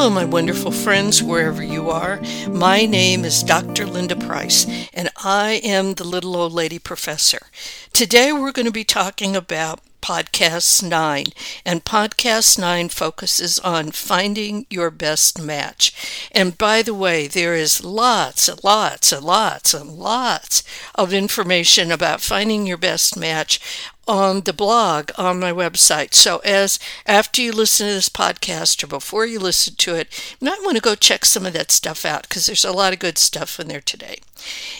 [0.00, 2.22] Hello, my wonderful friends, wherever you are.
[2.48, 3.84] My name is Dr.
[3.84, 7.48] Linda Price, and I am the little old lady professor.
[7.92, 11.26] Today, we're going to be talking about Podcast 9,
[11.66, 15.92] and Podcast 9 focuses on finding your best match.
[16.32, 20.62] And by the way, there is lots and lots and lots and lots
[20.94, 23.60] of information about finding your best match
[24.08, 26.14] on the blog on my website.
[26.14, 30.46] So as after you listen to this podcast or before you listen to it, you
[30.46, 32.98] might want to go check some of that stuff out because there's a lot of
[32.98, 34.18] good stuff in there today.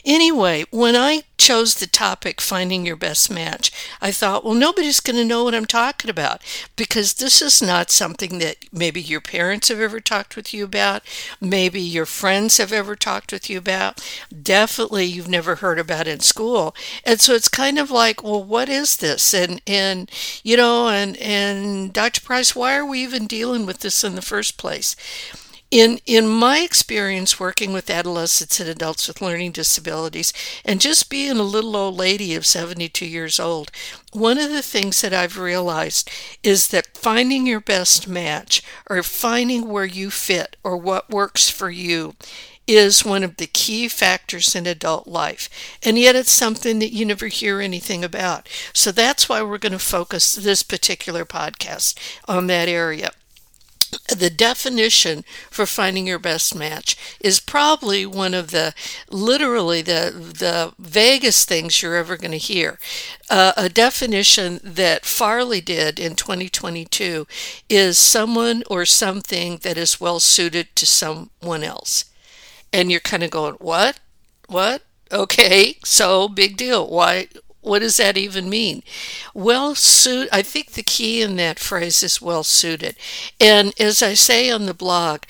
[0.05, 3.70] Anyway, when I chose the topic finding your best match,
[4.01, 6.43] I thought, well, nobody's going to know what I'm talking about
[6.77, 11.02] because this is not something that maybe your parents have ever talked with you about,
[11.41, 14.02] maybe your friends have ever talked with you about,
[14.43, 16.74] definitely you've never heard about in school.
[17.05, 19.10] And so it's kind of like, well, what is this?
[19.35, 20.11] And and
[20.43, 22.21] you know, and and Dr.
[22.21, 24.97] Price, why are we even dealing with this in the first place?
[25.71, 30.33] In, in my experience working with adolescents and adults with learning disabilities,
[30.65, 33.71] and just being a little old lady of 72 years old,
[34.13, 36.11] one of the things that I've realized
[36.43, 41.71] is that finding your best match or finding where you fit or what works for
[41.71, 42.16] you
[42.74, 45.49] is one of the key factors in adult life.
[45.82, 48.49] And yet it's something that you never hear anything about.
[48.73, 51.95] So that's why we're going to focus this particular podcast
[52.29, 53.10] on that area
[54.09, 58.74] the definition for finding your best match is probably one of the
[59.10, 62.79] literally the the vaguest things you're ever going to hear.
[63.29, 67.26] Uh, a definition that Farley did in 2022
[67.69, 72.04] is someone or something that is well suited to someone else.
[72.72, 73.99] And you're kind of going, "What?
[74.49, 74.82] What?
[75.12, 76.88] Okay, so big deal.
[76.88, 77.28] Why
[77.62, 78.82] what does that even mean?
[79.34, 82.97] Well suited, I think the key in that phrase is well suited.
[83.38, 85.25] And as I say on the blog,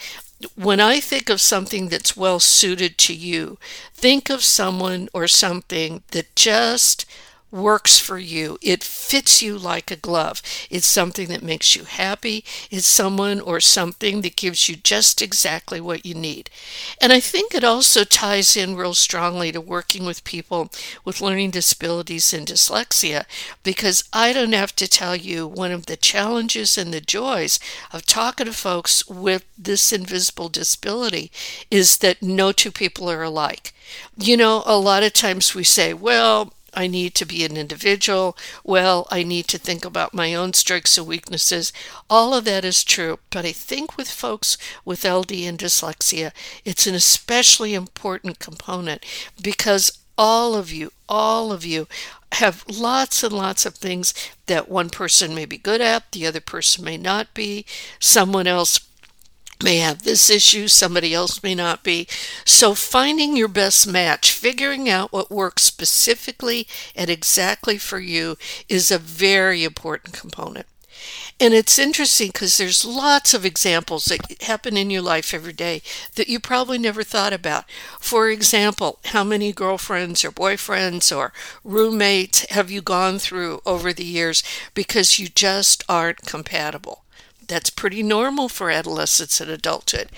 [0.55, 3.59] when I think of something that's well suited to you,
[3.95, 7.05] think of someone or something that just
[7.50, 8.59] works for you.
[8.62, 10.43] It fits you like a glove.
[10.71, 12.44] It's something that makes you happy.
[12.71, 16.50] It's someone or something that gives you just exactly what you need.
[17.00, 20.71] And I think it also ties in real strongly to working with people
[21.05, 23.25] with learning disabilities and dyslexia
[23.62, 27.59] because I don't have to tell you one of the challenges and the joys
[27.93, 31.31] of talking to folks with this invisible disability
[31.71, 33.75] is that no two people are alike.
[34.16, 38.37] You know, a lot of times we say, well, I need to be an individual.
[38.65, 41.73] Well, I need to think about my own strengths and weaknesses.
[42.09, 43.19] All of that is true.
[43.31, 46.33] But I think with folks with LD and dyslexia,
[46.65, 49.05] it's an especially important component
[49.41, 51.89] because all of you, all of you
[52.33, 54.13] have lots and lots of things
[54.47, 57.65] that one person may be good at, the other person may not be,
[57.99, 58.81] someone else
[59.62, 62.06] may have this issue, somebody else may not be.
[62.44, 68.37] So, finding your best match, figuring out what works specifically and exactly for you
[68.69, 70.66] is a very important component.
[71.38, 75.81] And it's interesting because there's lots of examples that happen in your life every day
[76.16, 77.65] that you probably never thought about.
[77.98, 81.32] For example, how many girlfriends or boyfriends or
[81.65, 84.42] roommates have you gone through over the years
[84.75, 87.04] because you just aren't compatible?
[87.50, 90.11] That's pretty normal for adolescence and adulthood.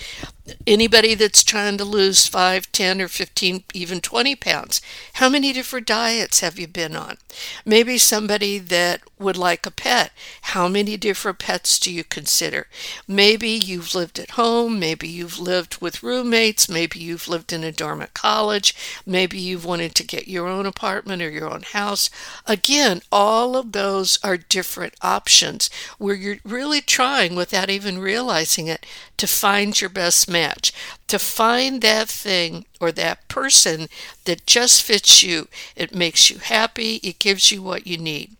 [0.66, 4.82] Anybody that's trying to lose 5, 10, or 15, even 20 pounds,
[5.14, 7.16] how many different diets have you been on?
[7.64, 10.10] Maybe somebody that would like a pet.
[10.42, 12.66] How many different pets do you consider?
[13.08, 17.72] Maybe you've lived at home, maybe you've lived with roommates, maybe you've lived in a
[17.72, 18.74] dorm at college,
[19.06, 22.10] maybe you've wanted to get your own apartment or your own house.
[22.46, 28.84] Again, all of those are different options where you're really trying without even realizing it
[29.16, 30.72] to find your best match,
[31.08, 33.88] to find that thing or that person
[34.24, 35.48] that just fits you.
[35.76, 38.36] It makes you happy, it gives you what you need.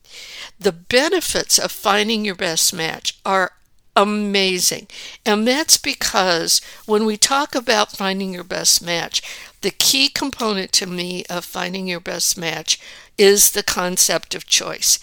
[0.59, 3.53] The benefits of finding your best match are
[3.97, 4.89] amazing.
[5.25, 9.23] And that's because when we talk about finding your best match,
[9.61, 12.81] the key component to me of finding your best match
[13.19, 14.99] is the concept of choice.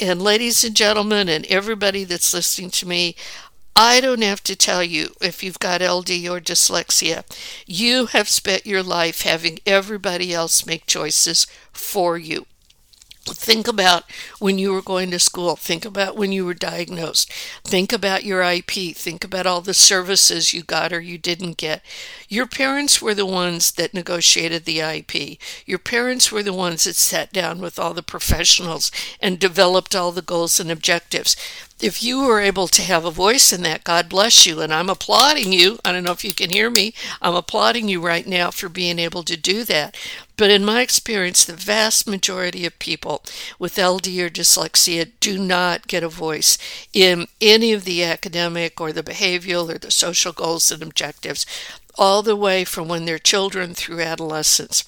[0.00, 3.16] And ladies and gentlemen, and everybody that's listening to me,
[3.74, 7.24] I don't have to tell you if you've got LD or dyslexia.
[7.66, 12.46] You have spent your life having everybody else make choices for you.
[13.28, 14.04] Think about
[14.38, 15.56] when you were going to school.
[15.56, 17.32] Think about when you were diagnosed.
[17.64, 18.96] Think about your IEP.
[18.96, 21.82] Think about all the services you got or you didn't get.
[22.28, 25.38] Your parents were the ones that negotiated the IEP.
[25.66, 28.90] Your parents were the ones that sat down with all the professionals
[29.20, 31.36] and developed all the goals and objectives.
[31.80, 34.60] If you were able to have a voice in that, God bless you.
[34.60, 35.78] And I'm applauding you.
[35.84, 36.92] I don't know if you can hear me.
[37.22, 39.96] I'm applauding you right now for being able to do that.
[40.36, 43.24] But in my experience, the vast majority of people
[43.58, 46.58] with LD or dyslexia do not get a voice
[46.92, 51.44] in any of the academic or the behavioral or the social goals and objectives
[51.98, 54.84] all the way from when they're children through adolescence.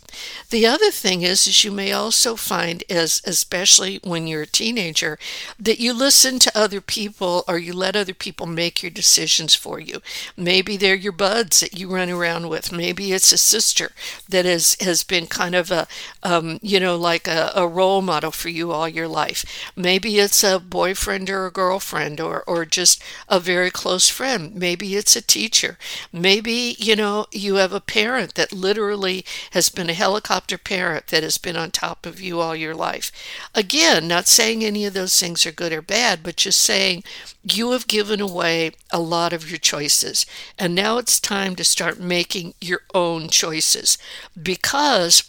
[0.50, 5.18] The other thing is, is you may also find, as especially when you're a teenager,
[5.58, 9.80] that you listen to other people or you let other people make your decisions for
[9.80, 10.00] you.
[10.36, 12.72] Maybe they're your buds that you run around with.
[12.72, 13.92] Maybe it's a sister
[14.28, 15.86] that has has been kind of a,
[16.22, 19.44] um, you know, like a, a role model for you all your life.
[19.76, 24.54] Maybe it's a boyfriend or a girlfriend or or just a very close friend.
[24.54, 25.78] Maybe it's a teacher.
[26.12, 26.99] Maybe you know
[27.32, 31.70] you have a parent that literally has been a helicopter parent that has been on
[31.70, 33.10] top of you all your life.
[33.54, 37.04] Again, not saying any of those things are good or bad, but just saying
[37.42, 40.26] you have given away a lot of your choices.
[40.58, 43.98] And now it's time to start making your own choices
[44.40, 45.22] because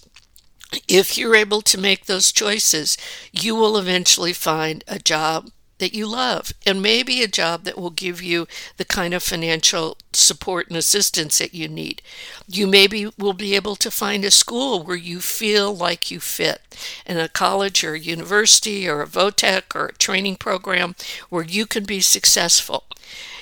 [0.88, 2.98] if you're able to make those choices,
[3.32, 5.50] you will eventually find a job
[5.82, 8.48] that you love and maybe a job that will give you
[8.78, 12.04] the kind of financial support and assistance that you need.
[12.48, 16.62] You maybe will be able to find a school where you feel like you fit
[17.06, 20.96] in a college or a university or a vo-tech or a training program
[21.30, 22.84] where you can be successful.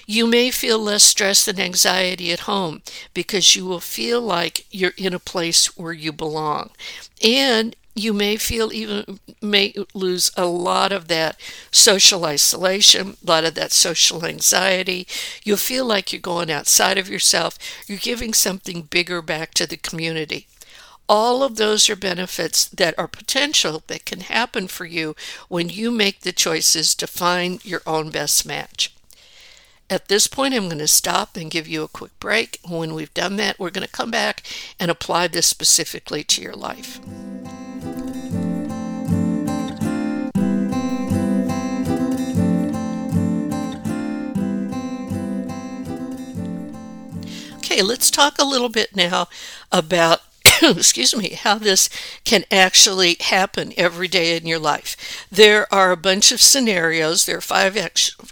[0.07, 2.81] You may feel less stress and anxiety at home
[3.13, 6.69] because you will feel like you're in a place where you belong.
[7.21, 11.39] And you may feel even may lose a lot of that
[11.71, 15.07] social isolation, a lot of that social anxiety.
[15.43, 17.57] You'll feel like you're going outside of yourself.
[17.87, 20.47] You're giving something bigger back to the community.
[21.07, 25.15] All of those are benefits that are potential that can happen for you
[25.47, 28.93] when you make the choices to find your own best match.
[29.89, 32.59] At this point, I'm going to stop and give you a quick break.
[32.67, 34.43] When we've done that, we're going to come back
[34.79, 36.99] and apply this specifically to your life.
[47.79, 49.29] Okay, let's talk a little bit now
[49.71, 50.19] about
[50.61, 51.89] excuse me, how this
[52.25, 55.25] can actually happen every day in your life.
[55.31, 57.25] There are a bunch of scenarios.
[57.25, 57.77] There are five,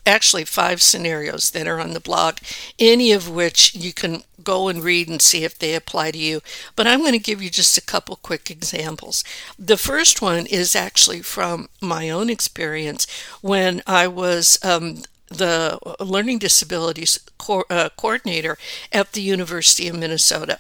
[0.06, 2.40] actually five scenarios that are on the blog,
[2.78, 6.42] any of which you can go and read and see if they apply to you.
[6.76, 9.24] But I'm going to give you just a couple quick examples.
[9.58, 13.08] The first one is actually from my own experience
[13.40, 18.58] when I was um, the learning disabilities co- uh, coordinator
[18.92, 20.60] at the University of Minnesota.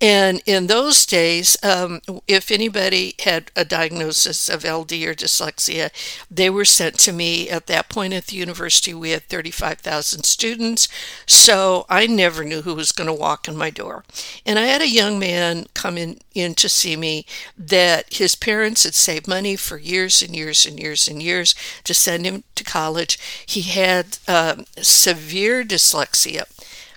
[0.00, 5.90] And in those days, um, if anybody had a diagnosis of LD or dyslexia,
[6.30, 7.48] they were sent to me.
[7.48, 10.88] At that point at the university, we had 35,000 students,
[11.26, 14.04] so I never knew who was going to walk in my door.
[14.44, 17.26] And I had a young man come in, in to see me
[17.56, 21.54] that his parents had saved money for years and years and years and years
[21.84, 23.18] to send him to college.
[23.46, 26.13] He had uh, severe dyslexia,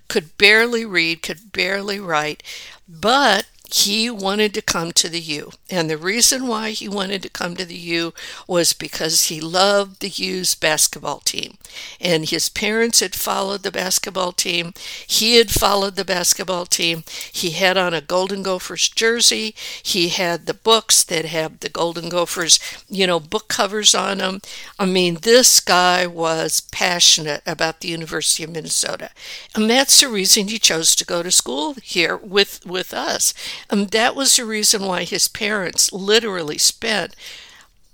[0.07, 2.43] could barely read, could barely write,
[2.87, 5.51] but he wanted to come to the U.
[5.69, 8.13] And the reason why he wanted to come to the U
[8.47, 11.57] was because he loved the U's basketball team.
[12.00, 14.74] And his parents had followed the basketball team.
[15.05, 17.03] He had followed the basketball team.
[17.31, 19.53] He had on a Golden Gophers jersey.
[19.83, 22.59] He had the books that have the Golden Gophers,
[22.89, 24.41] you know, book covers on them.
[24.79, 29.09] I mean, this guy was passionate about the University of Minnesota.
[29.53, 33.33] And that's the reason he chose to go to school here with, with us.
[33.69, 37.15] And that was the reason why his parents literally spent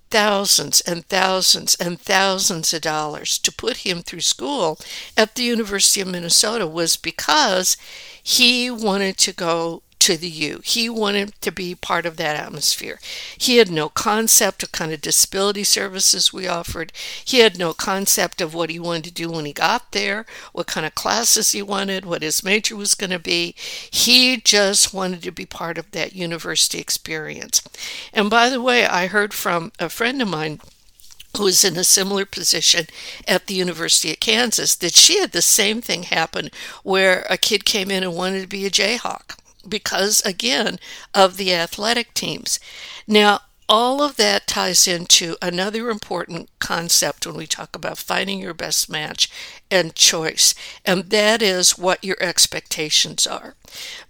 [0.10, 4.78] thousands and thousands and thousands of dollars to put him through school
[5.18, 7.78] at the University of Minnesota was because
[8.22, 10.60] he wanted to go to the U.
[10.66, 13.00] He wanted to be part of that atmosphere.
[13.38, 16.92] He had no concept of kind of disability services we offered.
[17.24, 20.68] He had no concept of what he wanted to do when he got there, what
[20.68, 23.56] kind of classes he wanted, what his major was going to be.
[23.58, 27.62] He just wanted to be part of that university experience.
[28.12, 30.60] And by the way, I heard from a friend of mine
[31.38, 32.88] who was in a similar position
[33.26, 36.50] at the University of Kansas, that she had the same thing happen
[36.84, 40.80] where a kid came in and wanted to be a Jayhawk because, again,
[41.14, 42.60] of the athletic teams.
[43.08, 48.54] Now, all of that ties into another important concept when we talk about finding your
[48.54, 49.30] best match
[49.72, 50.54] and choice,
[50.86, 53.56] and that is what your expectations are.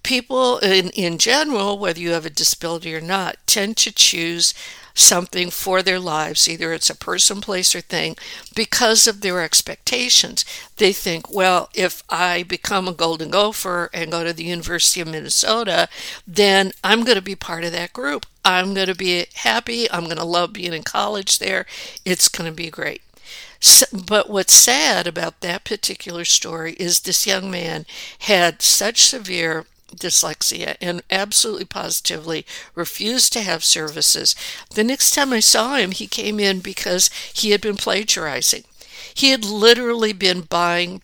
[0.02, 4.54] People in, in general, whether you have a disability or not, tend to choose
[4.94, 8.16] something for their lives, either it's a person, place, or thing,
[8.56, 10.46] because of their expectations.
[10.78, 15.08] They think, well, if I become a Golden Gopher and go to the University of
[15.08, 15.88] Minnesota,
[16.28, 18.26] then I'm going to be part of that group.
[18.46, 19.90] I'm going to be happy.
[19.92, 21.66] I'm going to love being in college there.
[22.06, 23.02] It's going to be great.
[23.60, 27.86] So, but what's sad about that particular story is this young man
[28.20, 32.46] had such severe dyslexia and absolutely positively
[32.76, 34.36] refused to have services.
[34.74, 38.64] The next time I saw him, he came in because he had been plagiarizing.
[39.14, 41.02] He had literally been buying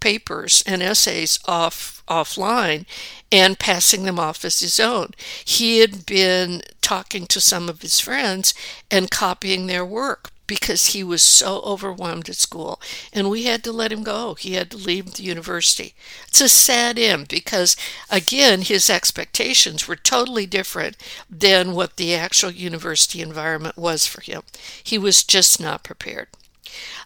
[0.00, 2.84] papers and essays off offline
[3.32, 5.10] and passing them off as his own.
[5.44, 8.52] He had been talking to some of his friends
[8.90, 12.80] and copying their work because he was so overwhelmed at school
[13.12, 14.34] and we had to let him go.
[14.34, 15.94] He had to leave the university.
[16.28, 17.76] It's a sad end because,
[18.10, 20.96] again, his expectations were totally different
[21.30, 24.42] than what the actual university environment was for him.
[24.82, 26.28] He was just not prepared.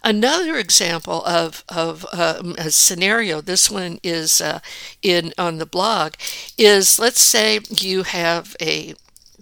[0.03, 4.61] Another example of, of um, a scenario, this one is uh,
[5.03, 6.15] in on the blog,
[6.57, 8.95] is let's say you have a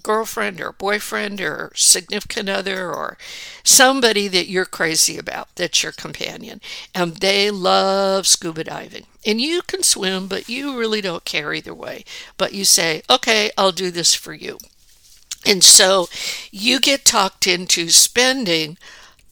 [0.07, 3.19] girlfriend or boyfriend or significant other or
[3.65, 6.61] somebody that you're crazy about that's your companion.
[6.95, 9.07] And they love scuba diving.
[9.27, 12.05] And you can swim but you really don't care either way.
[12.39, 14.59] But you say okay I'll do this for you.
[15.45, 16.07] And so
[16.53, 18.79] you get talked into spending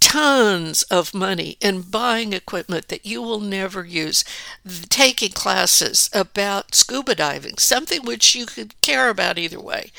[0.00, 4.24] tons of money and buying equipment that you will never use,
[4.88, 9.92] taking classes about scuba diving, something which you could care about either way.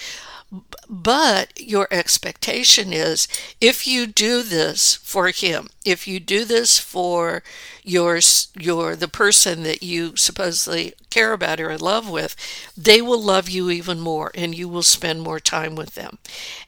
[0.88, 3.28] But your expectation is
[3.60, 7.44] if you do this for him, if you do this for
[7.84, 8.20] your
[8.58, 12.36] your the person that you supposedly care about or in love with,
[12.78, 16.20] they will love you even more and you will spend more time with them.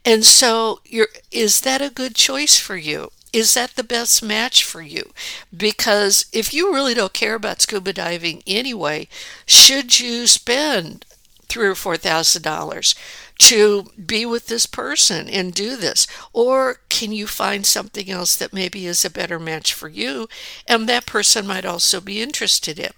[0.03, 3.11] And so you're is that a good choice for you?
[3.33, 5.11] Is that the best match for you?
[5.55, 9.07] Because if you really don't care about scuba diving anyway,
[9.45, 11.05] should you spend
[11.47, 12.95] three or four thousand dollars
[13.39, 16.07] to be with this person and do this?
[16.33, 20.27] Or can you find something else that maybe is a better match for you
[20.67, 22.91] and that person might also be interested in?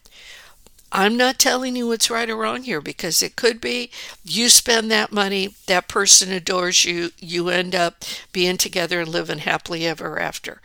[0.91, 3.91] I'm not telling you what's right or wrong here because it could be
[4.23, 9.39] you spend that money, that person adores you, you end up being together and living
[9.39, 10.61] happily ever after.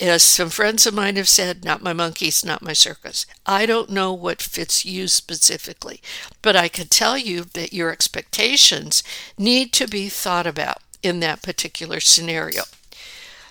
[0.00, 3.24] As some friends of mine have said, not my monkeys, not my circus.
[3.46, 6.02] I don't know what fits you specifically,
[6.42, 9.02] but I can tell you that your expectations
[9.38, 12.64] need to be thought about in that particular scenario.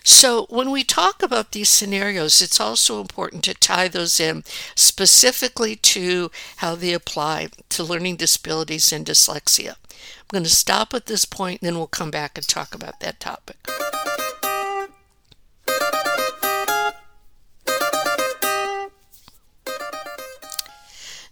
[0.03, 4.43] So, when we talk about these scenarios, it's also important to tie those in
[4.75, 9.77] specifically to how they apply to learning disabilities and dyslexia.
[9.89, 12.99] I'm going to stop at this point and then we'll come back and talk about
[12.99, 13.57] that topic.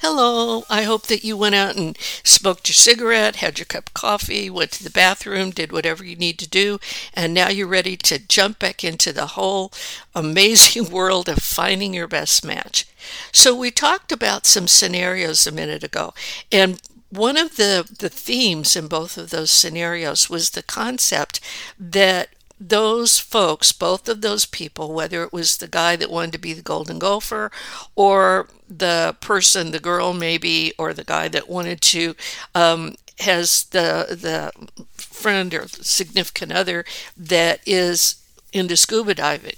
[0.05, 3.93] Hello, I hope that you went out and smoked your cigarette, had your cup of
[3.93, 6.77] coffee, went to the bathroom, did whatever you need to do,
[7.13, 9.72] and now you're ready to jump back into the whole
[10.13, 12.86] amazing world of finding your best match.
[13.31, 16.13] So, we talked about some scenarios a minute ago,
[16.51, 21.39] and one of the, the themes in both of those scenarios was the concept
[21.79, 22.27] that
[22.70, 26.53] those folks, both of those people, whether it was the guy that wanted to be
[26.53, 27.51] the golden gopher
[27.96, 32.15] or the person, the girl maybe, or the guy that wanted to,
[32.55, 34.51] um, has the, the
[34.93, 38.15] friend or significant other that is
[38.51, 39.55] into scuba diving.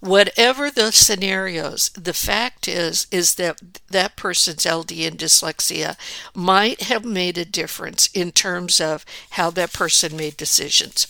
[0.00, 5.96] Whatever the scenarios the fact is is that that person's ld and dyslexia
[6.34, 11.08] might have made a difference in terms of how that person made decisions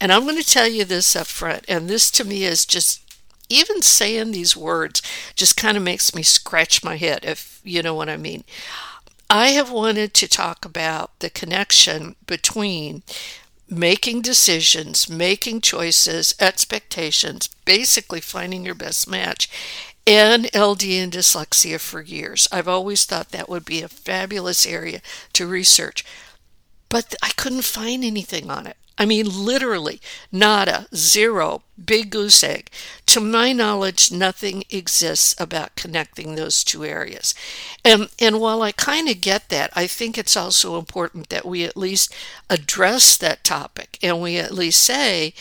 [0.00, 3.00] and I'm going to tell you this up front, and this to me is just
[3.48, 5.02] even saying these words
[5.36, 8.44] just kind of makes me scratch my head, if you know what I mean.
[9.30, 13.02] I have wanted to talk about the connection between
[13.68, 19.48] making decisions, making choices, expectations, basically finding your best match,
[20.06, 22.46] and LD and dyslexia for years.
[22.52, 25.00] I've always thought that would be a fabulous area
[25.32, 26.04] to research,
[26.88, 28.76] but I couldn't find anything on it.
[28.96, 32.70] I mean, literally, nada, zero, big goose egg.
[33.06, 37.34] To my knowledge, nothing exists about connecting those two areas.
[37.84, 41.64] And, and while I kind of get that, I think it's also important that we
[41.64, 42.14] at least
[42.48, 45.34] address that topic and we at least say,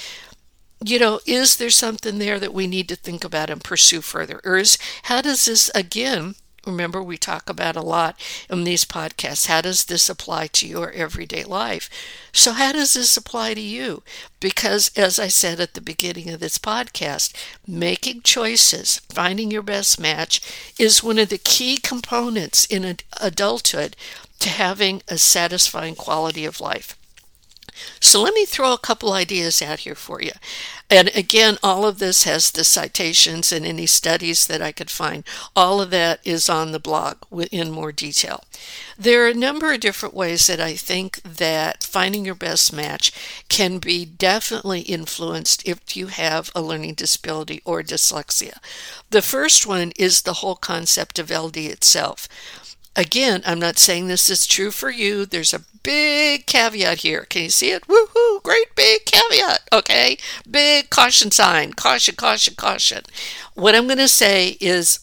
[0.84, 4.42] you know, is there something there that we need to think about and pursue further?
[4.44, 9.48] Or is, how does this, again, remember we talk about a lot in these podcasts.
[9.48, 11.90] How does this apply to your everyday life?
[12.32, 14.04] So, how does this apply to you?
[14.40, 17.34] Because, as I said at the beginning of this podcast,
[17.68, 20.42] making choices, finding your best match,
[20.80, 23.96] is one of the key components in adulthood
[24.40, 26.98] to having a satisfying quality of life.
[28.00, 30.32] So let me throw a couple ideas out here for you.
[30.94, 35.24] And again, all of this has the citations and any studies that I could find.
[35.56, 37.18] All of that is on the blog
[37.52, 38.44] in more detail.
[38.96, 43.12] There are a number of different ways that I think that finding your best match
[43.50, 48.60] can be definitely influenced if you have a learning disability or dyslexia.
[49.10, 52.28] The first one is the whole concept of LD itself.
[52.96, 55.26] Again, I'm not saying this is true for you.
[55.26, 57.26] There's a big caveat here.
[57.30, 57.88] Can you see it?
[57.88, 58.44] Woohoo!
[58.44, 59.68] Great big caveat.
[59.72, 60.18] Okay.
[60.50, 61.74] Big caution sign.
[61.74, 63.02] Caution, caution, caution.
[63.56, 65.00] What I'm going to say is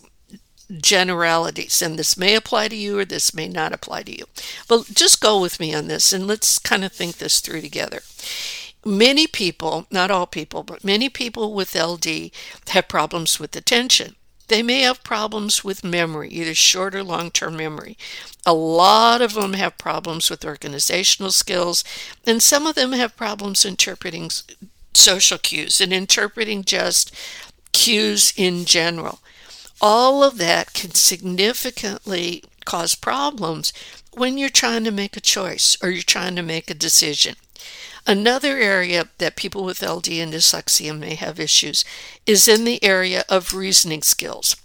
[0.78, 4.24] generalities, and this may apply to you or this may not apply to you.
[4.68, 8.02] But just go with me on this and let's kind of think this through together.
[8.84, 12.30] Many people, not all people, but many people with LD
[12.68, 14.16] have problems with attention.
[14.50, 17.96] They may have problems with memory, either short or long term memory.
[18.44, 21.84] A lot of them have problems with organizational skills,
[22.26, 24.28] and some of them have problems interpreting
[24.92, 27.14] social cues and interpreting just
[27.70, 29.20] cues in general.
[29.80, 33.72] All of that can significantly cause problems
[34.14, 37.36] when you're trying to make a choice or you're trying to make a decision.
[38.10, 41.84] Another area that people with LD and dyslexia may have issues
[42.26, 44.56] is in the area of reasoning skills.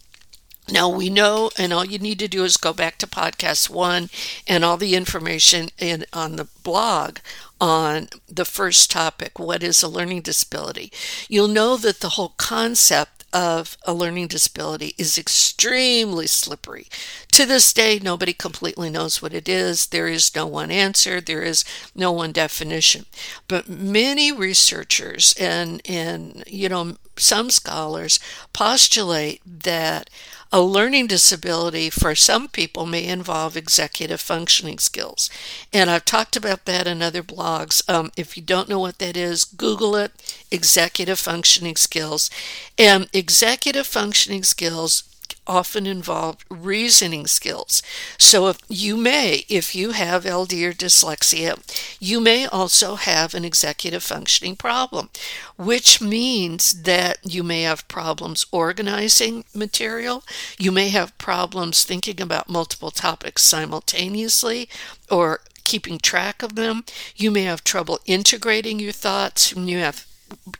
[0.67, 4.09] Now we know, and all you need to do is go back to podcast one
[4.47, 7.19] and all the information in on the blog
[7.61, 10.91] on the first topic what is a learning disability.
[11.29, 16.87] You'll know that the whole concept of a learning disability is extremely slippery.
[17.33, 19.87] To this day, nobody completely knows what it is.
[19.87, 23.05] There is no one answer, there is no one definition.
[23.49, 28.21] But many researchers and, and you know, some scholars
[28.53, 30.09] postulate that
[30.51, 35.29] a learning disability for some people may involve executive functioning skills.
[35.73, 37.87] And I've talked about that in other blogs.
[37.89, 40.11] Um, if you don't know what that is, Google it
[40.51, 42.29] executive functioning skills.
[42.77, 45.03] And executive functioning skills
[45.47, 47.81] often involve reasoning skills.
[48.17, 51.59] So if you may, if you have LD or dyslexia,
[51.99, 55.09] you may also have an executive functioning problem,
[55.57, 60.23] which means that you may have problems organizing material,
[60.57, 64.69] you may have problems thinking about multiple topics simultaneously
[65.09, 66.85] or keeping track of them.
[67.15, 70.05] You may have trouble integrating your thoughts, you have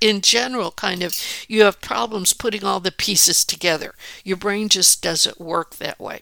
[0.02, 1.16] in general kind of
[1.48, 3.94] you have problems putting all the pieces together.
[4.24, 6.22] Your brain just doesn't work that way.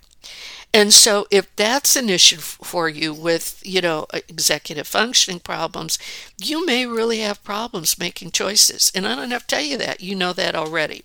[0.73, 5.99] And so if that's an issue for you with you know executive functioning problems
[6.41, 8.91] you may really have problems making choices.
[8.95, 10.01] And i don't have to tell you that.
[10.01, 11.03] You know that already.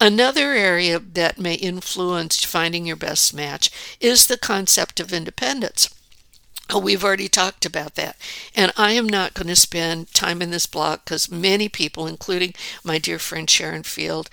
[0.00, 5.88] Another area that may influence finding your best match is the concept of independence.
[6.72, 8.16] We've already talked about that.
[8.54, 12.54] And I am not going to spend time in this blog because many people, including
[12.82, 14.30] my dear friend Sharon Field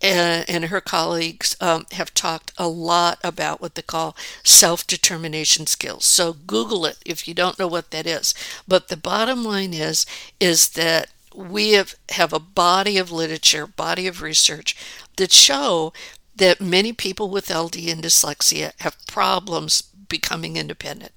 [0.00, 5.66] and, and her colleagues, um, have talked a lot about what they call self determination
[5.66, 6.04] skills.
[6.04, 8.34] So Google it if you don't know what that is.
[8.68, 10.06] But the bottom line is,
[10.38, 14.76] is that we have, have a body of literature, body of research
[15.16, 15.92] that show
[16.36, 21.12] that many people with LD and dyslexia have problems becoming independent.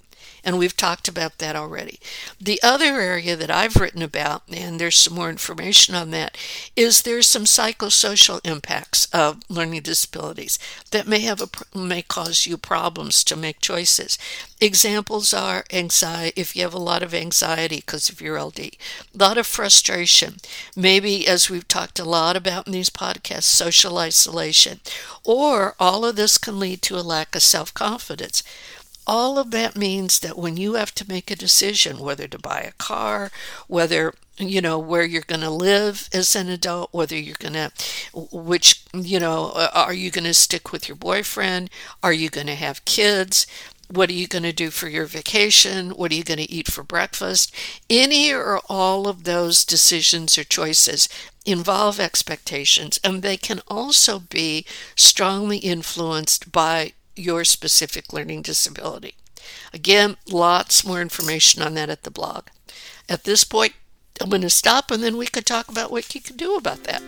[0.48, 2.00] And we've talked about that already.
[2.40, 6.38] The other area that I've written about, and there's some more information on that,
[6.74, 10.58] is there's some psychosocial impacts of learning disabilities
[10.90, 14.16] that may have a, may cause you problems to make choices.
[14.58, 18.78] Examples are anxiety, if you have a lot of anxiety because of your LD, a
[19.14, 20.36] lot of frustration,
[20.74, 24.80] maybe as we've talked a lot about in these podcasts, social isolation,
[25.24, 28.42] or all of this can lead to a lack of self confidence
[29.08, 32.60] all of that means that when you have to make a decision whether to buy
[32.60, 33.30] a car,
[33.66, 37.72] whether you know where you're going to live as an adult whether you're going to
[38.14, 41.70] which you know are you going to stick with your boyfriend?
[42.02, 43.46] Are you going to have kids?
[43.90, 45.90] What are you going to do for your vacation?
[45.90, 47.54] What are you going to eat for breakfast?
[47.88, 51.08] Any or all of those decisions or choices
[51.46, 59.14] involve expectations and they can also be strongly influenced by your specific learning disability.
[59.72, 62.46] Again, lots more information on that at the blog.
[63.08, 63.74] At this point,
[64.20, 66.84] I'm going to stop and then we could talk about what you can do about
[66.84, 67.02] that.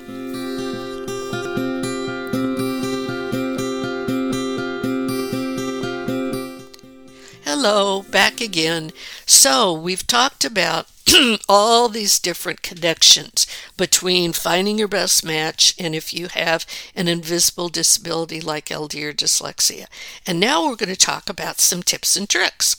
[7.44, 8.90] Hello, back again.
[9.26, 10.86] So, we've talked about
[11.48, 13.46] all these different connections
[13.76, 19.12] between finding your best match and if you have an invisible disability like LD or
[19.12, 19.86] dyslexia.
[20.26, 22.76] And now we're going to talk about some tips and tricks.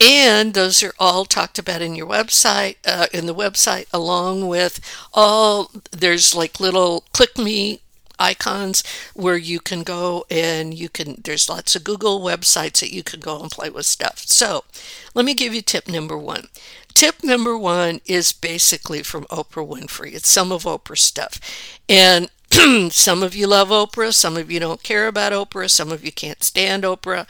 [0.00, 4.80] And those are all talked about in your website, uh, in the website, along with
[5.12, 7.80] all, there's like little click me
[8.18, 8.82] icons
[9.14, 13.20] where you can go and you can there's lots of Google websites that you can
[13.20, 14.20] go and play with stuff.
[14.20, 14.64] So,
[15.14, 16.48] let me give you tip number 1.
[16.94, 20.14] Tip number 1 is basically from Oprah Winfrey.
[20.14, 21.40] It's some of Oprah's stuff.
[21.88, 22.28] And
[22.92, 26.10] some of you love Oprah, some of you don't care about Oprah, some of you
[26.10, 27.26] can't stand Oprah.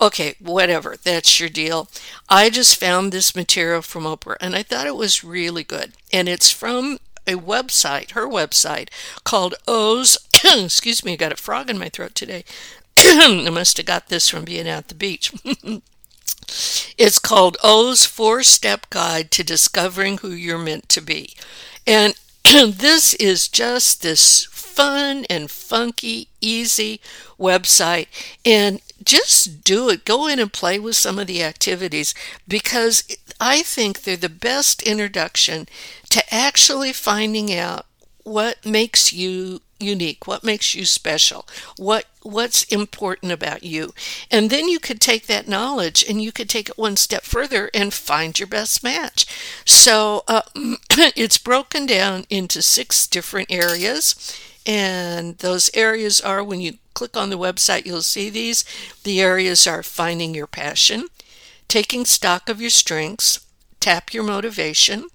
[0.00, 1.88] Okay, whatever, that's your deal.
[2.28, 5.92] I just found this material from Oprah and I thought it was really good.
[6.12, 8.88] And it's from a website, her website,
[9.22, 10.18] called O's.
[10.64, 12.44] excuse me, I got a frog in my throat today.
[12.98, 15.32] I must have got this from being at the beach.
[16.98, 21.34] it's called O's Four Step Guide to Discovering Who You're Meant to Be.
[21.86, 27.00] And this is just this fun and funky, easy
[27.38, 28.06] website.
[28.44, 30.04] And just do it.
[30.04, 32.14] Go in and play with some of the activities
[32.46, 33.04] because
[33.40, 35.66] I think they're the best introduction
[36.10, 37.86] to actually finding out
[38.24, 40.26] what makes you unique?
[40.26, 41.46] What makes you special?
[41.76, 43.92] What what's important about you?
[44.30, 47.70] And then you could take that knowledge and you could take it one step further
[47.74, 49.26] and find your best match.
[49.64, 50.42] So uh,
[50.90, 54.14] it's broken down into six different areas.
[54.64, 58.64] And those areas are when you click on the website you'll see these.
[59.02, 61.08] The areas are finding your passion
[61.72, 63.46] taking stock of your strengths
[63.80, 65.06] tap your motivation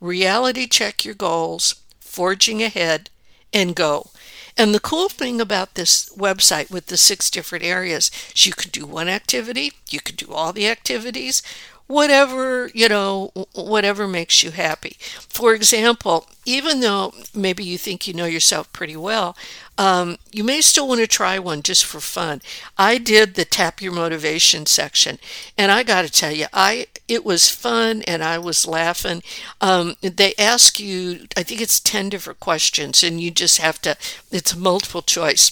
[0.00, 3.10] reality check your goals forging ahead
[3.52, 4.10] and go.
[4.56, 8.70] And the cool thing about this website with the six different areas is you can
[8.70, 11.42] do one activity, you can do all the activities,
[11.86, 14.96] whatever, you know, whatever makes you happy.
[15.28, 19.36] For example, even though maybe you think you know yourself pretty well,
[19.78, 22.40] um, you may still want to try one just for fun.
[22.78, 25.18] I did the tap your motivation section,
[25.58, 29.22] and I got to tell you, I it was fun and I was laughing.
[29.60, 33.96] Um, they ask you, I think it's ten different questions, and you just have to.
[34.30, 35.50] It's multiple choice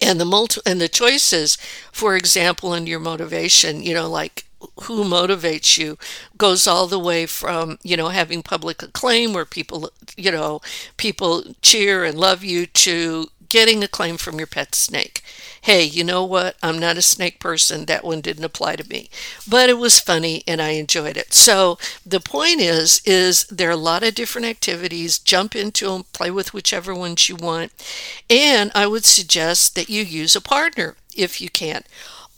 [0.00, 1.56] and the multi and the choices
[1.90, 4.44] for example in your motivation you know like
[4.84, 5.98] who motivates you
[6.38, 10.60] goes all the way from you know having public acclaim where people you know
[10.96, 15.20] people cheer and love you to getting a claim from your pet snake.
[15.60, 16.56] Hey you know what?
[16.62, 17.84] I'm not a snake person.
[17.84, 19.10] That one didn't apply to me.
[19.46, 21.34] But it was funny and i enjoyed it.
[21.34, 25.18] So the point is is there are a lot of different activities.
[25.18, 27.72] Jump into them play with whichever ones you want.
[28.30, 31.84] And i would suggest that you use a partner if you can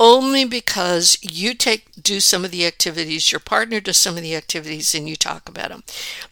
[0.01, 4.35] only because you take do some of the activities your partner does some of the
[4.35, 5.85] activities and you talk about them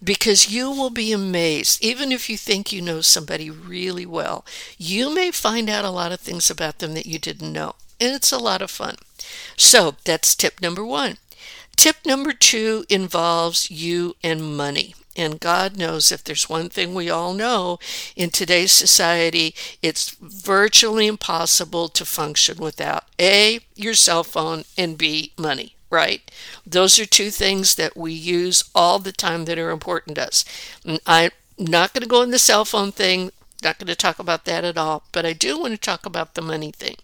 [0.03, 4.45] because you will be amazed even if you think you know somebody really well
[4.77, 8.17] you may find out a lot of things about them that you didn't know and
[8.17, 8.97] it's a lot of fun.
[9.57, 11.19] So that's tip number 1
[11.77, 17.11] tip number 2 involves you and money and God knows if there's one thing we
[17.11, 17.79] all know
[18.17, 25.33] in today's society, it's virtually impossible to function without A, your cell phone, and B,
[25.37, 26.31] money, right?
[26.67, 30.45] Those are two things that we use all the time that are important to us.
[31.07, 33.31] I'm not going to go in the cell phone thing
[33.63, 36.35] not going to talk about that at all, but I do want to talk about
[36.35, 36.97] the money thing.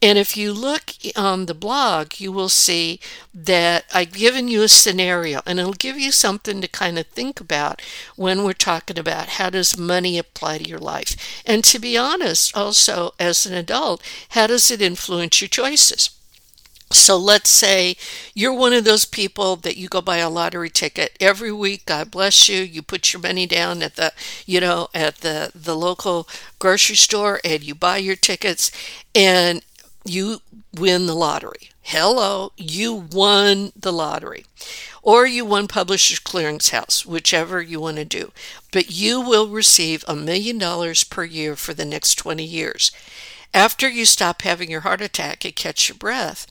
[0.00, 3.00] And if you look on the blog, you will see
[3.34, 7.40] that I've given you a scenario and it'll give you something to kind of think
[7.40, 7.82] about
[8.16, 11.42] when we're talking about how does money apply to your life.
[11.44, 16.15] And to be honest, also as an adult, how does it influence your choices?
[16.92, 17.96] So let's say
[18.32, 21.84] you're one of those people that you go buy a lottery ticket every week.
[21.86, 22.60] God bless you.
[22.60, 24.12] You put your money down at the,
[24.46, 28.70] you know, at the the local grocery store and you buy your tickets
[29.14, 29.62] and
[30.04, 30.40] you
[30.74, 31.70] win the lottery.
[31.82, 34.44] Hello, you won the lottery.
[35.02, 38.32] Or you won Publishers Clearinghouse, whichever you want to do.
[38.72, 42.90] But you will receive a million dollars per year for the next 20 years.
[43.54, 46.46] After you stop having your heart attack and catch your breath,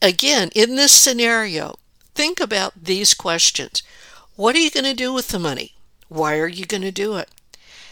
[0.00, 1.76] again, in this scenario,
[2.14, 3.82] think about these questions.
[4.36, 5.74] What are you going to do with the money?
[6.08, 7.28] Why are you going to do it?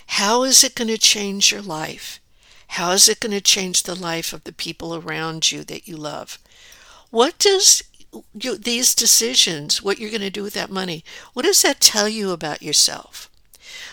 [0.06, 2.20] How is it going to change your life?
[2.68, 5.96] How is it going to change the life of the people around you that you
[5.96, 6.38] love?
[7.10, 7.82] What does
[8.34, 12.08] you, these decisions, what you're going to do with that money, what does that tell
[12.08, 13.30] you about yourself?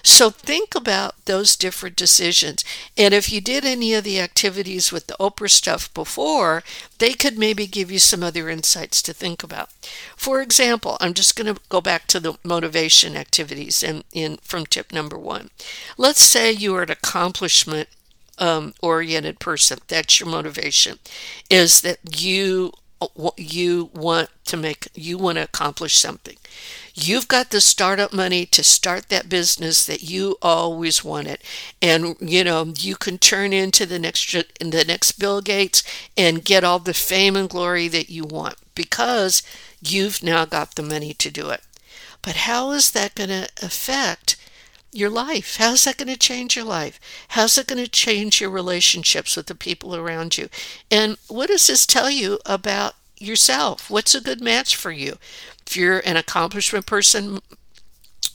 [0.04, 2.64] So think about those different decisions.
[2.98, 6.64] And if you did any of the activities with the Oprah stuff before,
[6.98, 9.70] they could maybe give you some other insights to think about.
[10.16, 14.66] For example, I'm just going to go back to the motivation activities in, in from
[14.66, 15.50] tip number one.
[15.98, 17.90] Let's say you are an accomplishment
[18.38, 19.80] um, oriented person.
[19.88, 21.00] That's your motivation.
[21.50, 22.74] Is that you
[23.38, 26.36] you want to make you want to accomplish something
[27.08, 31.40] you've got the startup money to start that business that you always wanted
[31.82, 35.84] and you know you can turn into the next the next bill gates
[36.18, 39.44] and get all the fame and glory that you want because
[39.82, 41.62] you've now got the money to do it
[42.22, 44.36] but how is that going to affect
[44.92, 45.58] your life?
[45.58, 47.00] How's that going to change your life?
[47.30, 50.50] How's it going to change your relationships with the people around you?
[50.90, 53.90] And what does this tell you about yourself?
[53.90, 55.18] What's a good match for you?
[55.68, 57.40] If you're an accomplishment person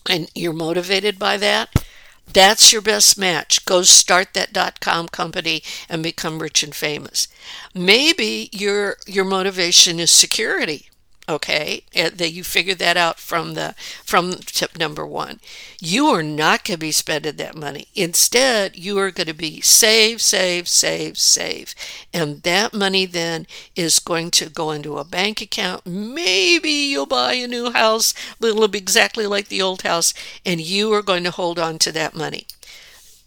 [0.08, 1.84] and you're motivated by that,
[2.32, 3.66] that's your best match.
[3.66, 7.28] Go start that dot com company and become rich and famous.
[7.74, 10.88] Maybe your your motivation is security
[11.28, 15.40] okay that you figure that out from the from tip number one.
[15.80, 17.88] You are not going to be spending that money.
[17.94, 21.74] Instead you are going to be save save save save.
[22.12, 25.86] And that money then is going to go into a bank account.
[25.86, 31.02] Maybe you'll buy a new house little exactly like the old house and you are
[31.02, 32.46] going to hold on to that money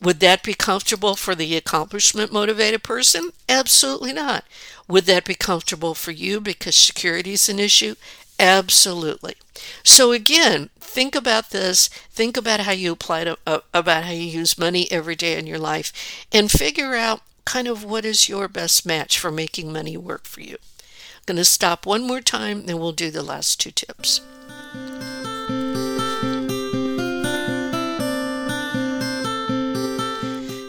[0.02, 3.32] would that be comfortable for the accomplishment motivated person?
[3.50, 4.46] Absolutely not.
[4.88, 7.96] Would that be comfortable for you because security is an issue?
[8.40, 9.36] Absolutely.
[9.84, 11.88] So again, think about this.
[12.12, 15.48] Think about how you apply to, uh, about how you use money every day in
[15.48, 15.92] your life,
[16.32, 20.42] and figure out kind of what is your best match for making money work for
[20.42, 20.58] you.
[20.60, 24.22] I'm going to stop one more time, then we'll do the last two tips.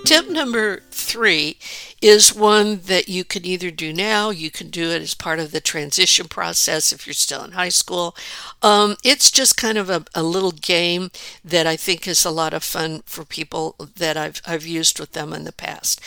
[0.08, 1.58] Tip number three
[2.00, 5.50] is one that you can either do now, you can do it as part of
[5.50, 8.16] the transition process if you're still in high school.
[8.62, 11.10] Um, it's just kind of a, a, little game
[11.44, 15.12] that I think is a lot of fun for people that I've, I've used with
[15.12, 16.00] them in the past.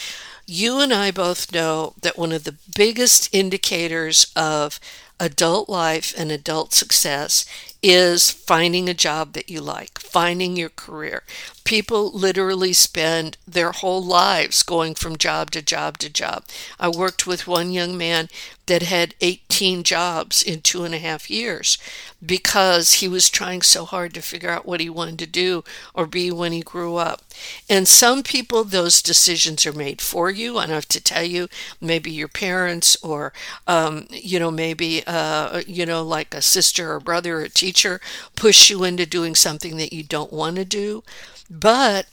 [0.48, 4.80] You and I both know that one of the biggest indicators of
[5.20, 7.46] adult life and adult success
[7.84, 11.22] is finding a job that you like, finding your career.
[11.64, 16.46] People literally spend their whole lives going from job to job to job.
[16.80, 18.30] I worked with one young man
[18.68, 21.78] that had 18 jobs in two and a half years
[22.26, 26.06] because he was trying so hard to figure out what he wanted to do or
[26.06, 27.22] be when he grew up.
[27.70, 30.58] And some people, those decisions are made for you.
[30.58, 31.48] I have to tell you,
[31.80, 33.34] maybe your parents or,
[33.68, 38.00] um, you know, maybe, uh, you know, like a sister or brother or teacher
[38.36, 41.04] push you into doing something that you don't want to do.
[41.52, 42.08] But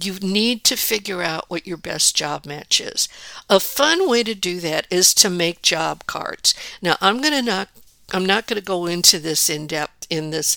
[0.00, 3.08] you need to figure out what your best job match is.
[3.50, 6.54] A fun way to do that is to make job cards.
[6.80, 7.68] Now, I'm going to not
[8.12, 10.56] I'm not going to go into this in depth in this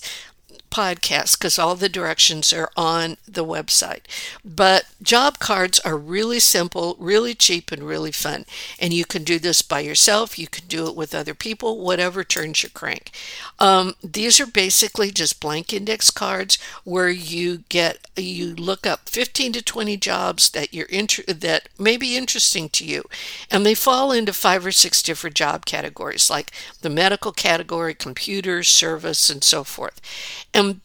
[0.70, 4.02] podcast because all the directions are on the website.
[4.44, 8.44] But job cards are really simple, really cheap, and really fun.
[8.78, 12.24] And you can do this by yourself, you can do it with other people, whatever
[12.24, 13.10] turns your crank.
[13.58, 19.52] Um, these are basically just blank index cards where you get you look up 15
[19.54, 23.04] to 20 jobs that you're inter- that may be interesting to you
[23.50, 26.50] and they fall into five or six different job categories like
[26.82, 30.00] the medical category computers service and so forth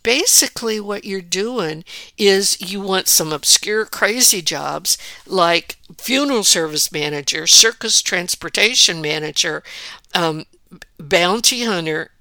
[0.04, 1.84] basically, what you're doing
[2.18, 9.64] is you want some obscure, crazy jobs like funeral service manager, circus transportation manager,
[10.14, 10.46] um,
[11.00, 12.12] bounty hunter,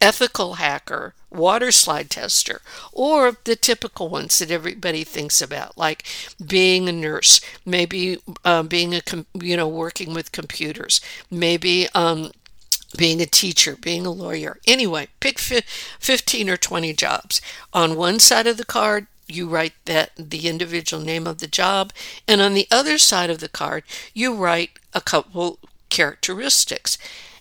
[0.00, 2.60] ethical hacker, water slide tester,
[2.92, 6.04] or the typical ones that everybody thinks about, like
[6.46, 9.00] being a nurse, maybe uh, being a
[9.34, 12.30] you know working with computers, maybe um,
[12.96, 14.58] being a teacher, being a lawyer.
[14.66, 17.40] Anyway, pick 15 or 20 jobs.
[17.72, 21.92] On one side of the card, you write that the individual name of the job,
[22.28, 26.98] and on the other side of the card, you write a couple characteristics.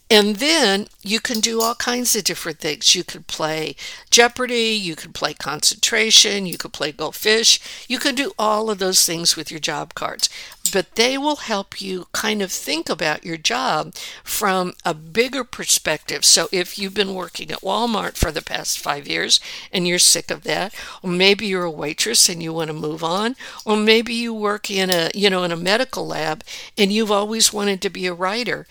[0.10, 2.94] And then you can do all kinds of different things.
[2.94, 3.76] You could play
[4.12, 7.60] Jeopardy, you could play concentration, you could play Go Fish.
[7.88, 10.30] You can do all of those things with your job cards
[10.74, 16.26] but they will help you kind of think about your job from a bigger perspective.
[16.26, 19.40] So if you've been working at Walmart for the past five years
[19.72, 23.04] and you're sick of that, or maybe you're a waitress and you want to move
[23.04, 26.44] on, or maybe you work in a you know in a medical lab
[26.76, 28.66] and you've always wanted to be a writer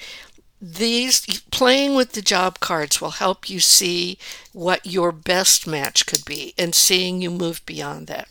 [0.61, 4.17] these playing with the job cards will help you see
[4.53, 8.29] what your best match could be and seeing you move beyond that.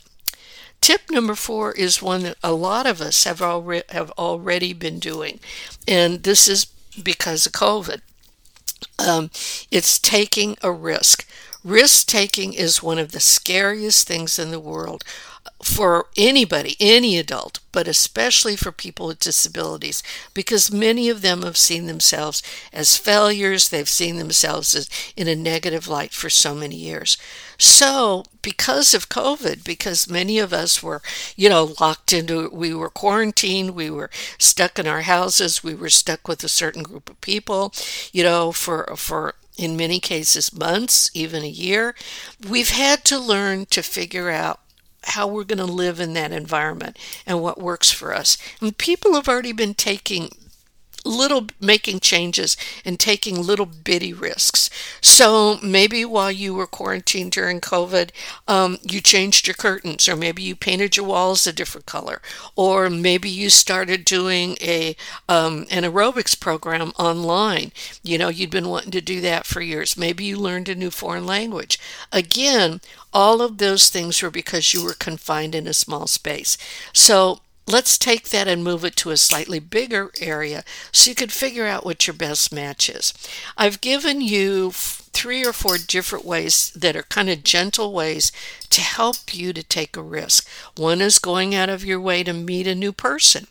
[0.82, 4.98] Tip number four is one that a lot of us have already have already been
[4.98, 5.38] doing,
[5.86, 6.66] and this is
[7.00, 8.00] because of COVID.
[8.98, 9.30] Um,
[9.70, 11.24] it's taking a risk.
[11.62, 15.04] Risk taking is one of the scariest things in the world
[15.62, 20.02] for anybody, any adult, but especially for people with disabilities,
[20.34, 23.68] because many of them have seen themselves as failures.
[23.68, 27.16] They've seen themselves as in a negative light for so many years.
[27.58, 31.00] So, because of COVID, because many of us were,
[31.36, 35.88] you know, locked into, we were quarantined, we were stuck in our houses, we were
[35.88, 37.72] stuck with a certain group of people,
[38.12, 41.94] you know, for for in many cases months, even a year,
[42.48, 44.60] we've had to learn to figure out
[45.04, 48.38] how we're going to live in that environment and what works for us.
[48.60, 50.30] And people have already been taking
[51.04, 54.70] little making changes and taking little bitty risks.
[55.00, 58.10] So maybe while you were quarantined during COVID,
[58.46, 62.20] um, you changed your curtains, or maybe you painted your walls a different color,
[62.56, 64.96] or maybe you started doing a
[65.28, 67.72] um, an aerobics program online.
[68.02, 69.96] You know, you'd been wanting to do that for years.
[69.96, 71.78] Maybe you learned a new foreign language.
[72.12, 72.80] Again,
[73.12, 76.56] all of those things were because you were confined in a small space.
[76.92, 81.28] So let's take that and move it to a slightly bigger area so you can
[81.28, 83.12] figure out what your best match is.
[83.56, 88.32] I've given you three or four different ways that are kind of gentle ways
[88.70, 90.48] to help you to take a risk.
[90.76, 93.46] One is going out of your way to meet a new person.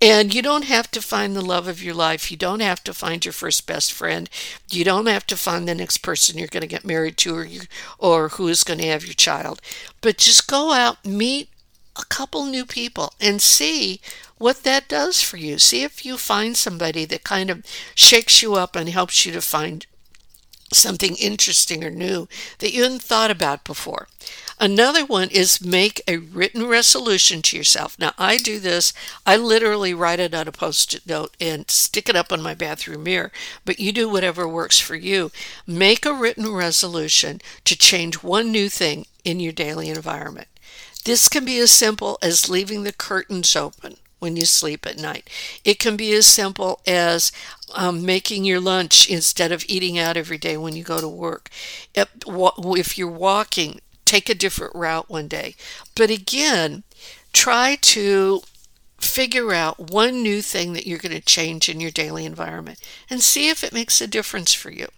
[0.00, 2.30] And you don't have to find the love of your life.
[2.30, 4.28] You don't have to find your first best friend.
[4.68, 7.44] You don't have to find the next person you're going to get married to or,
[7.44, 7.62] you,
[7.98, 9.62] or who is going to have your child.
[10.00, 11.48] But just go out, meet
[11.96, 14.00] a couple new people and see
[14.38, 15.58] what that does for you.
[15.58, 19.40] See if you find somebody that kind of shakes you up and helps you to
[19.40, 19.86] find
[20.72, 22.28] something interesting or new
[22.58, 24.08] that you hadn't thought about before.
[24.60, 27.98] Another one is make a written resolution to yourself.
[27.98, 28.92] Now, I do this,
[29.26, 32.54] I literally write it on a post it note and stick it up on my
[32.54, 33.32] bathroom mirror,
[33.64, 35.32] but you do whatever works for you.
[35.66, 40.48] Make a written resolution to change one new thing in your daily environment.
[41.04, 45.28] This can be as simple as leaving the curtains open when you sleep at night.
[45.64, 47.30] It can be as simple as
[47.74, 51.50] um, making your lunch instead of eating out every day when you go to work.
[51.94, 55.56] If you're walking, take a different route one day.
[55.94, 56.84] But again,
[57.34, 58.42] try to
[58.98, 63.20] figure out one new thing that you're going to change in your daily environment and
[63.20, 64.88] see if it makes a difference for you.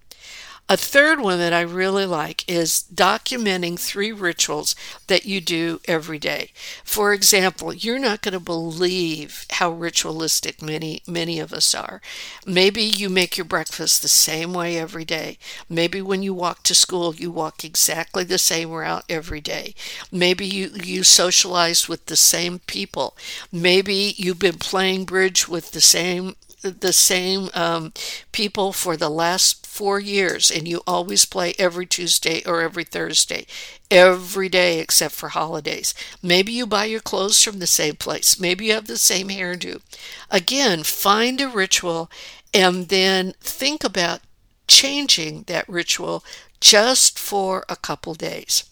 [0.69, 4.75] A third one that I really like is documenting three rituals
[5.07, 6.51] that you do every day.
[6.83, 12.01] For example, you're not going to believe how ritualistic many many of us are.
[12.45, 15.39] Maybe you make your breakfast the same way every day.
[15.69, 19.73] Maybe when you walk to school, you walk exactly the same route every day.
[20.11, 23.17] Maybe you you socialize with the same people.
[23.53, 26.35] Maybe you've been playing bridge with the same
[26.71, 27.93] the same um,
[28.33, 33.47] people for the last four years and you always play every Tuesday or every Thursday,
[33.91, 35.95] every day except for holidays.
[36.23, 38.41] Maybe you buy your clothes from the same place.
[38.41, 39.83] Maybe you have the same hairdo.
[40.31, 42.11] Again, find a ritual
[42.55, 44.21] and then think about
[44.67, 46.25] changing that ritual
[46.61, 48.65] just for a couple days.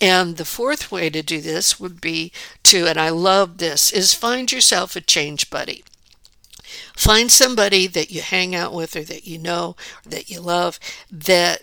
[0.00, 2.32] And the fourth way to do this would be
[2.64, 5.84] to, and I love this, is find yourself a change buddy.
[6.96, 10.78] Find somebody that you hang out with or that you know or that you love
[11.10, 11.62] that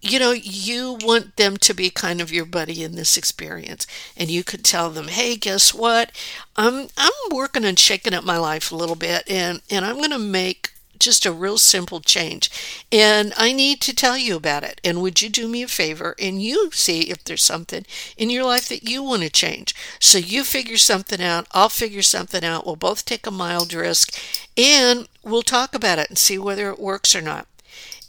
[0.00, 3.86] you know you want them to be kind of your buddy in this experience.
[4.16, 6.12] And you could tell them hey guess what?
[6.56, 10.18] I'm i'm working on shaking up my life a little bit and and i'm to
[10.18, 10.71] make
[11.02, 12.50] just a real simple change.
[12.90, 14.80] And I need to tell you about it.
[14.84, 17.84] And would you do me a favor and you see if there's something
[18.16, 19.74] in your life that you want to change?
[20.00, 22.64] So you figure something out, I'll figure something out.
[22.66, 24.18] We'll both take a mild risk
[24.56, 27.46] and we'll talk about it and see whether it works or not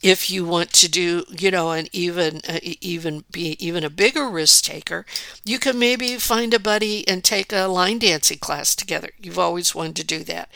[0.03, 4.29] if you want to do, you know, and even uh, even be even a bigger
[4.29, 5.05] risk taker,
[5.45, 9.11] you can maybe find a buddy and take a line dancing class together.
[9.17, 10.49] You've always wanted to do that.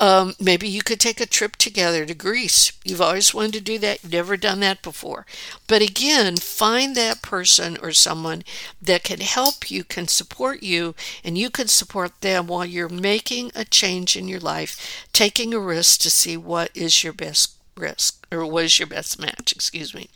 [0.00, 2.72] Um, maybe you could take a trip together to Greece.
[2.82, 4.02] You've always wanted to do that.
[4.02, 5.26] You've never done that before.
[5.66, 8.42] But again, find that person or someone
[8.80, 13.52] that can help you, can support you, and you can support them while you're making
[13.54, 18.26] a change in your life, taking a risk to see what is your best risk,
[18.32, 20.08] or was your best match, excuse me.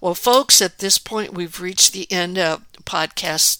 [0.00, 3.58] Well, folks, at this point, we've reached the end of podcast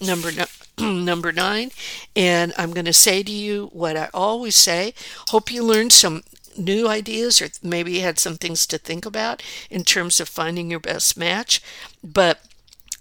[0.00, 0.30] number
[0.78, 1.70] number nine,
[2.14, 4.94] and I'm going to say to you what I always say.
[5.28, 6.22] Hope you learned some
[6.56, 10.80] new ideas, or maybe had some things to think about in terms of finding your
[10.80, 11.60] best match.
[12.02, 12.40] But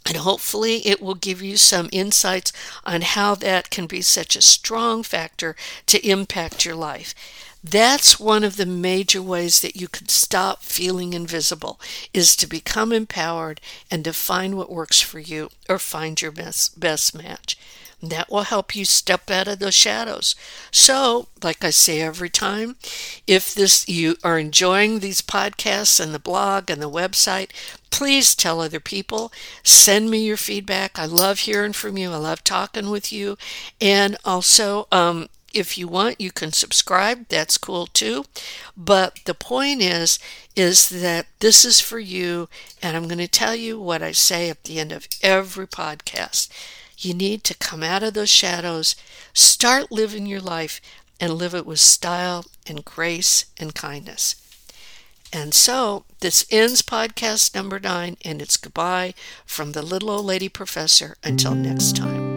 [0.05, 2.53] And hopefully, it will give you some insights
[2.86, 5.55] on how that can be such a strong factor
[5.88, 7.14] to impact your life.
[7.64, 11.80] That's one of the major ways that you can stop feeling invisible
[12.14, 13.60] is to become empowered
[13.91, 17.58] and to find what works for you or find your best, best match.
[18.01, 20.36] That will help you step out of those shadows.
[20.72, 22.76] So, like I say every time,
[23.26, 27.49] if this you are enjoying these podcasts and the blog and the website,
[27.89, 29.32] please tell other people.
[29.64, 30.99] Send me your feedback.
[30.99, 32.12] I love hearing from you.
[32.12, 33.36] I love talking with you.
[33.82, 37.28] And also, um, if you want, you can subscribe.
[37.30, 38.26] That's cool too.
[38.76, 40.20] But the point is,
[40.56, 42.50] is that this is for you.
[42.82, 46.50] And I'm going to tell you what I say at the end of every podcast.
[46.98, 48.95] You need to come out of those shadows,
[49.34, 50.82] start living your life,
[51.20, 54.36] and live it with style and grace and kindness.
[55.34, 59.14] And so this ends podcast number nine, and it's goodbye
[59.45, 62.37] from the little old lady professor until next time.